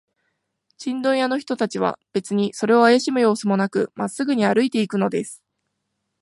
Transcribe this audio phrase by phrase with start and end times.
[0.79, 5.43] チンドン屋の人たちは、べつにそれをあやしむようすもなく、まっすぐに歩いていくのです。